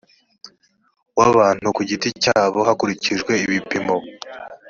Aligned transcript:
w 1.19 1.21
abantu 1.29 1.67
ku 1.75 1.81
giti 1.89 2.09
cyabo 2.23 2.59
hakurikijwe 2.67 3.31
ibipimo 3.45 3.97